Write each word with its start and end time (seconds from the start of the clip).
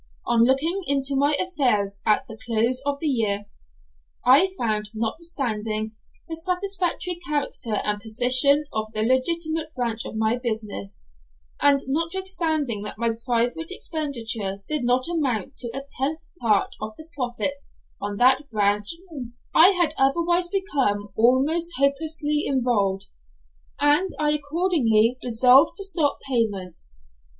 On 0.25 0.41
looking 0.43 0.81
into 0.87 1.15
my 1.15 1.35
affairs 1.35 2.01
at 2.07 2.25
the 2.25 2.35
close 2.35 2.81
of 2.87 2.99
the 2.99 3.05
year, 3.07 3.45
I 4.25 4.49
found, 4.57 4.89
notwithstanding 4.95 5.91
the 6.27 6.35
satisfactory 6.35 7.19
character 7.29 7.75
and 7.85 8.01
position 8.01 8.65
of 8.73 8.91
the 8.93 9.03
legitimate 9.03 9.75
branch 9.75 10.03
of 10.05 10.15
my 10.15 10.39
business, 10.39 11.07
and 11.61 11.81
notwithstanding 11.87 12.81
that 12.81 12.97
my 12.97 13.11
private 13.11 13.67
expenditure 13.69 14.63
did 14.67 14.83
not 14.83 15.07
amount 15.07 15.57
to 15.57 15.67
a 15.71 15.83
tenth 15.87 16.21
part 16.39 16.73
of 16.81 16.95
the 16.97 17.05
profits 17.13 17.69
on 18.01 18.17
that 18.17 18.49
branch, 18.49 18.95
I 19.53 19.69
had 19.69 19.93
otherwise 19.99 20.47
become 20.47 21.09
almost 21.15 21.73
hopelessly 21.77 22.45
involved, 22.47 23.05
and 23.79 24.09
I 24.19 24.31
accordingly 24.31 25.19
resolved 25.23 25.75
to 25.75 25.83
stop 25.83 26.15
payment. 26.27 26.81